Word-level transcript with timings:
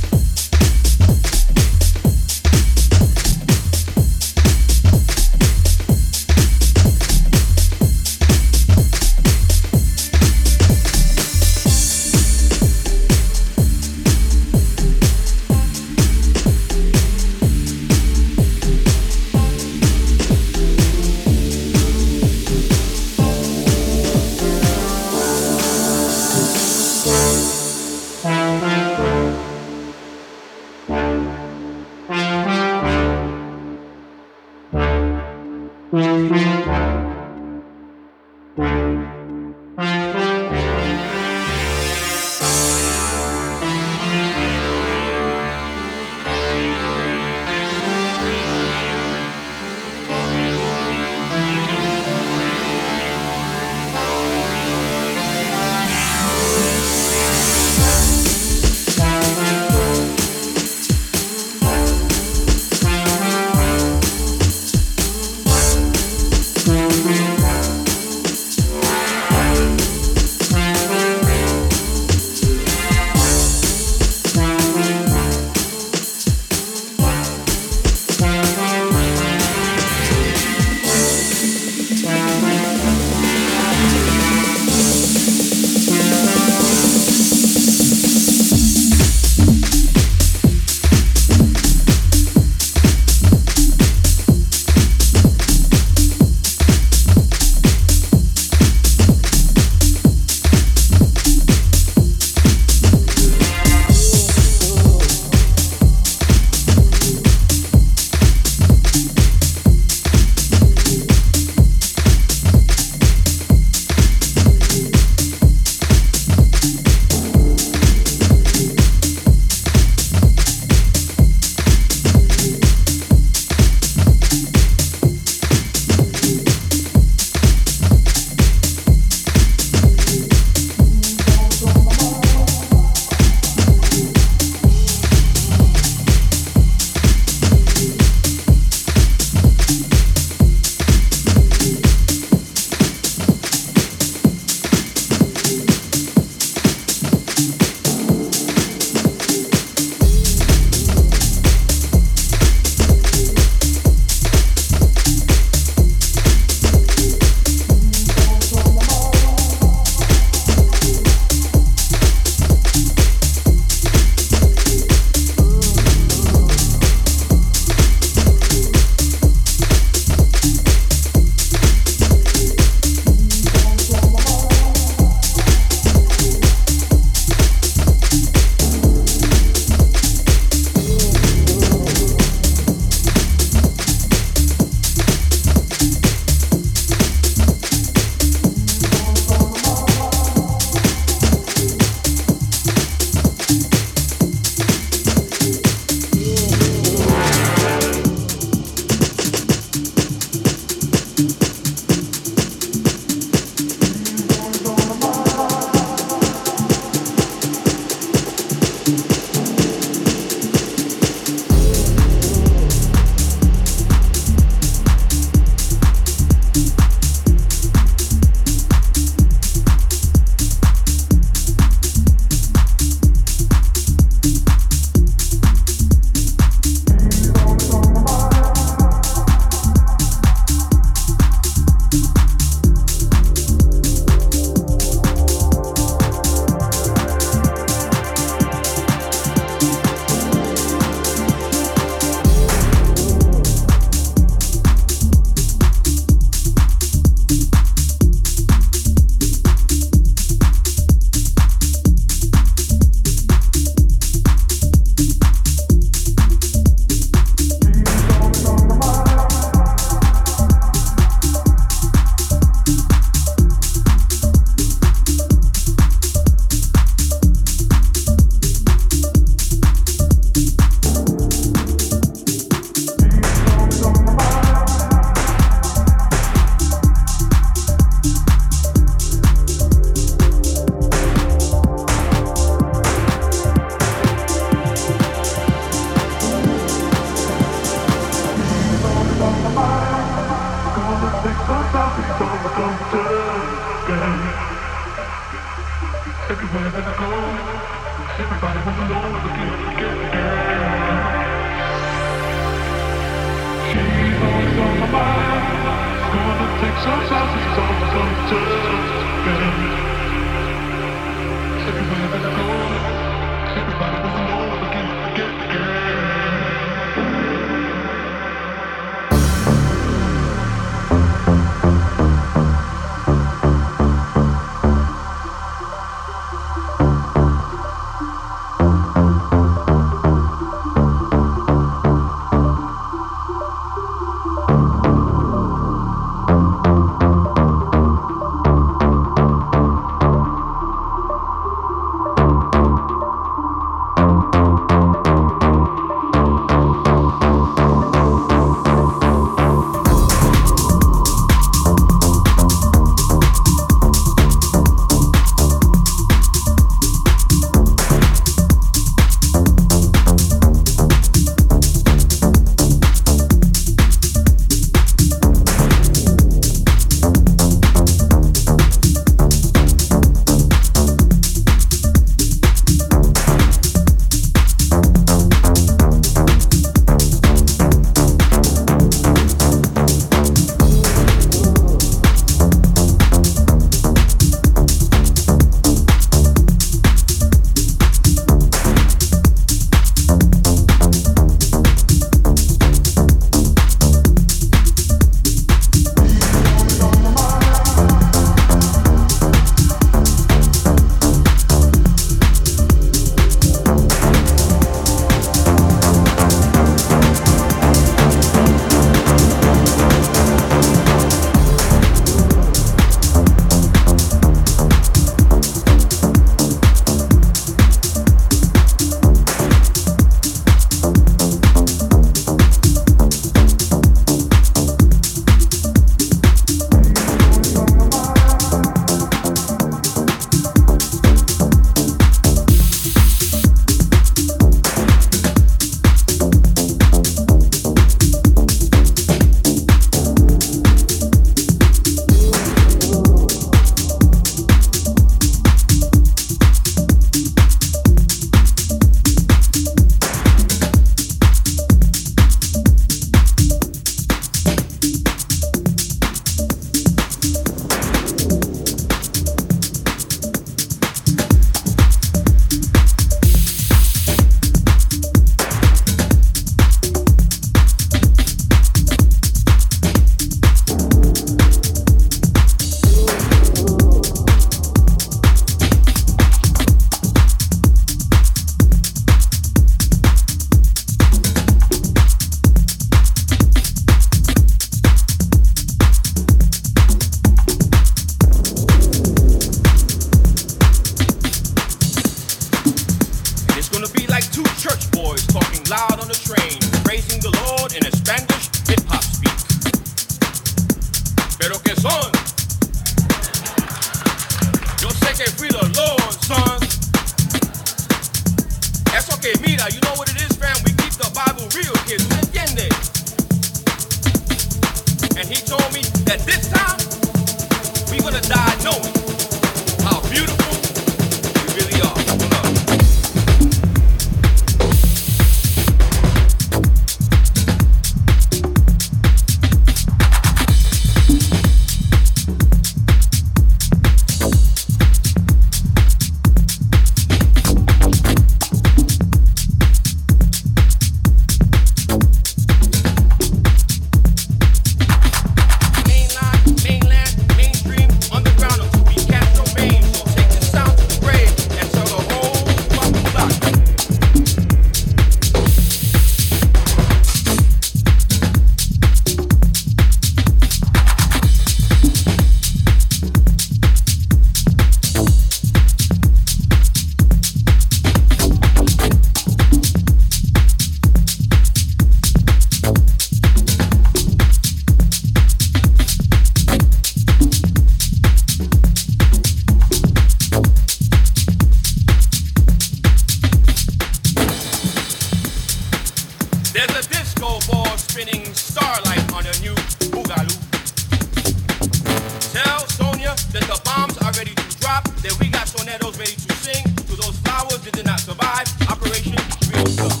Then 594.80 595.12
we 595.20 595.28
got 595.28 595.46
tornadoes 595.48 595.98
ready 595.98 596.16
to 596.16 596.32
sing. 596.40 596.64
To 596.88 596.96
those 596.96 597.16
flowers 597.20 597.60
that 597.60 597.72
did 597.72 597.84
not 597.84 598.00
survive, 598.00 598.48
Operation 598.70 599.16
Real 599.52 599.66
Stuff. 599.66 600.00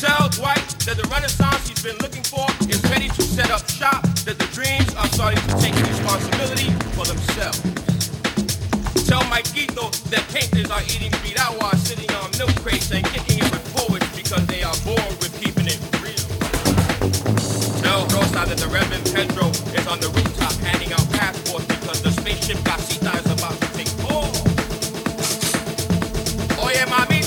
Tell 0.00 0.28
Dwight 0.30 0.66
that 0.86 0.96
the 0.98 1.06
renaissance 1.06 1.68
he's 1.68 1.82
been 1.82 1.96
looking 2.02 2.24
for 2.24 2.46
is 2.66 2.82
ready 2.90 3.08
to 3.08 3.22
set 3.22 3.50
up 3.50 3.62
shop, 3.70 4.02
that 4.26 4.38
the 4.38 4.48
dreams 4.50 4.90
are 4.96 5.06
starting 5.14 5.38
to 5.38 5.54
take 5.62 5.74
responsibility 5.86 6.70
for 6.98 7.06
themselves. 7.06 7.62
Tell 9.06 9.22
Mikito 9.30 9.92
that 10.10 10.26
painters 10.34 10.70
are 10.70 10.82
eating 10.82 11.12
pirawa, 11.22 11.76
sitting 11.76 12.10
on 12.16 12.30
milk 12.38 12.54
crates 12.62 12.90
and 12.90 13.04
kicking 13.06 13.38
it 13.38 13.50
with 13.52 13.62
forwards 13.76 14.08
because 14.16 14.44
they 14.46 14.62
are 14.64 14.74
bored 14.84 15.14
with 15.22 15.30
real. 15.38 15.51
Tell 17.92 18.06
Rosa 18.06 18.46
that 18.48 18.56
the 18.56 18.68
Reverend 18.68 19.04
Pedro 19.12 19.50
is 19.50 19.86
on 19.86 20.00
the 20.00 20.08
rooftop 20.08 20.54
handing 20.64 20.94
out 20.94 21.06
passports 21.12 21.66
because 21.66 22.00
the 22.00 22.10
spaceship 22.10 22.56
Casita 22.64 23.12
is 23.20 23.30
about 23.30 23.52
to 23.60 23.68
take 23.76 23.92
off. 24.08 24.32
Oye, 26.56 26.86
mamita, 26.88 27.21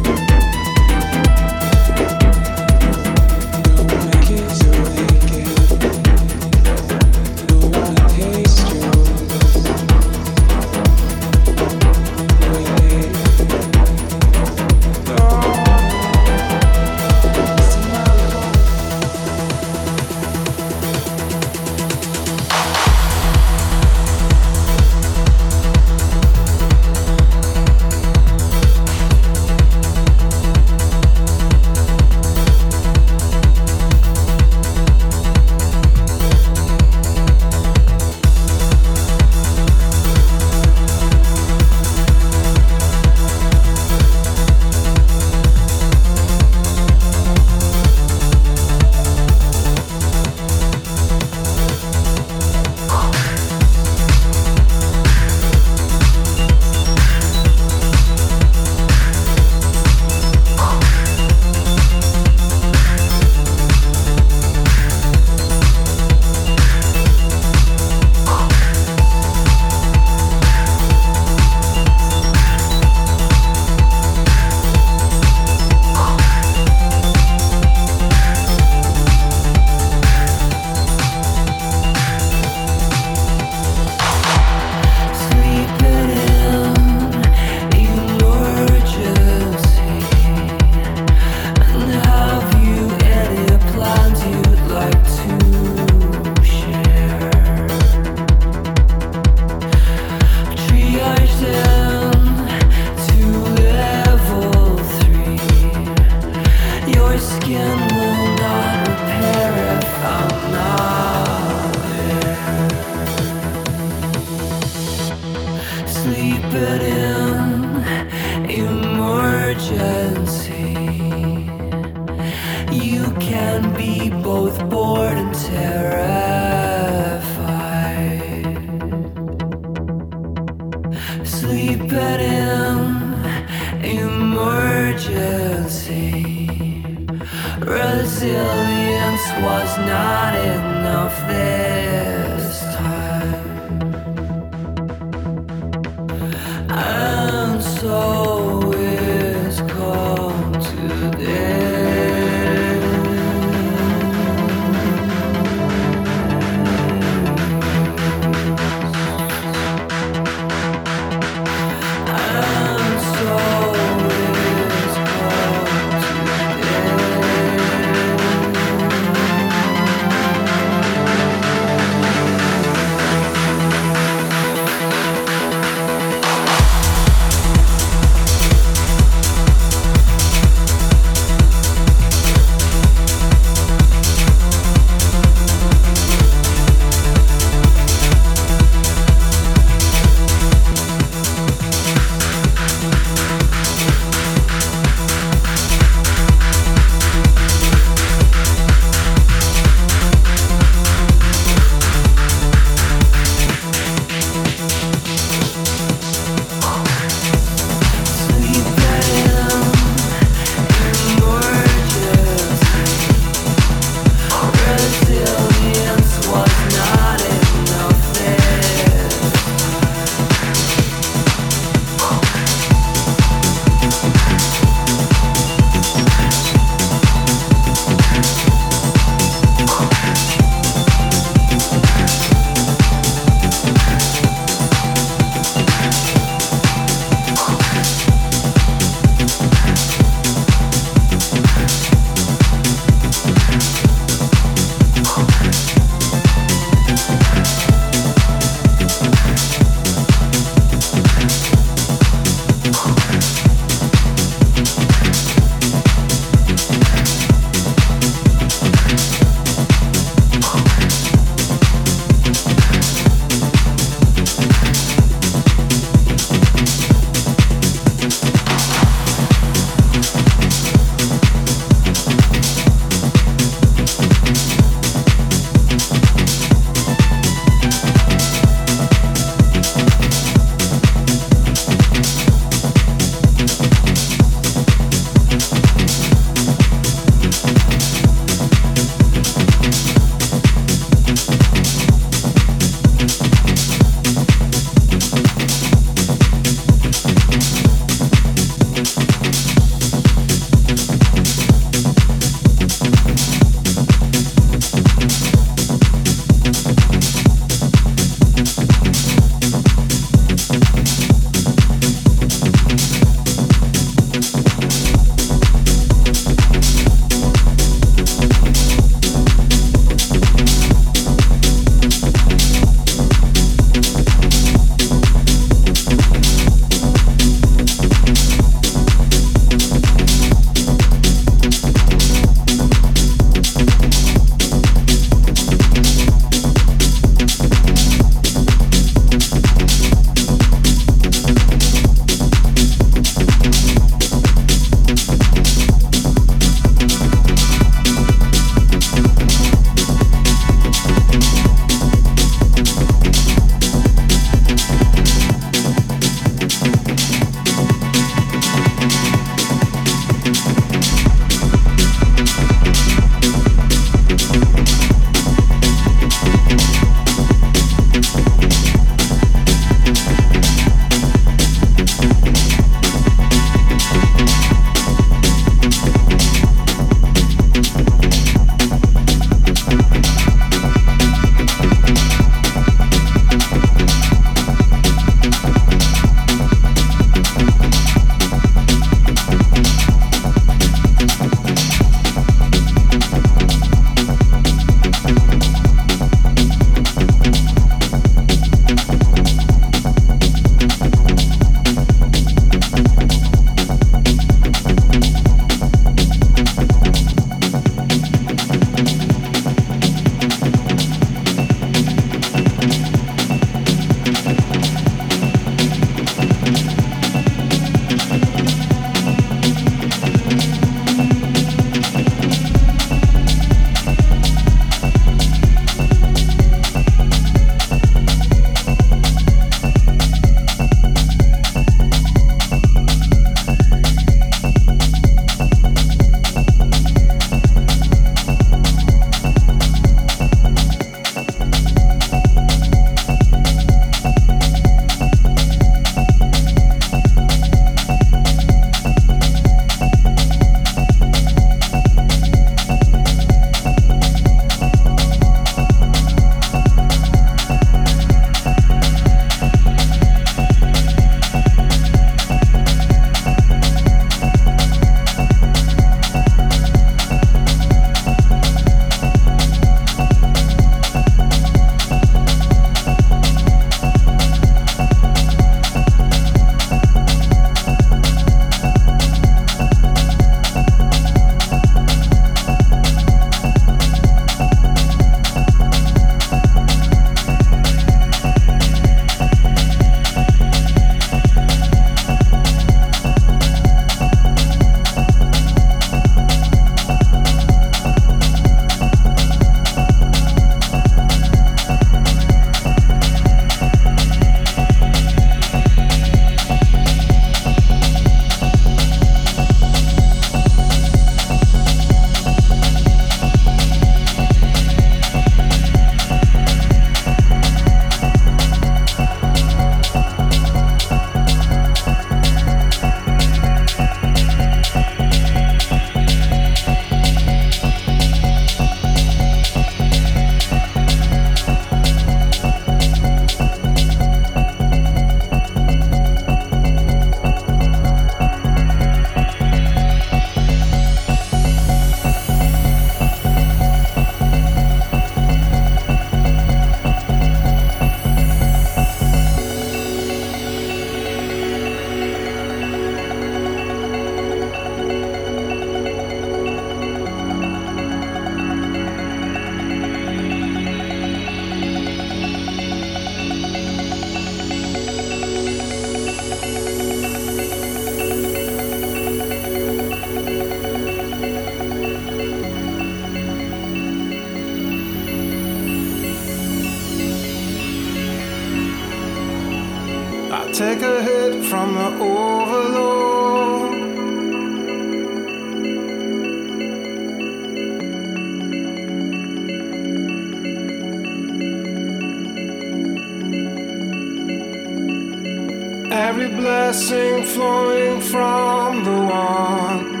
Every 596.11 596.27
blessing 596.27 597.23
flowing 597.23 598.01
from 598.01 598.83
the 598.83 598.91
one 598.91 600.00